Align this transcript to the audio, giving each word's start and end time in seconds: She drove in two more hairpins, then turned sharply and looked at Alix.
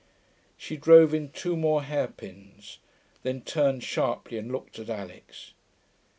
She 0.57 0.77
drove 0.77 1.13
in 1.13 1.29
two 1.29 1.55
more 1.55 1.83
hairpins, 1.83 2.79
then 3.21 3.41
turned 3.41 3.83
sharply 3.83 4.39
and 4.39 4.51
looked 4.51 4.79
at 4.79 4.89
Alix. 4.89 5.53